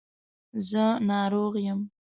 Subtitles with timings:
[0.69, 1.79] زه ناروغ یم.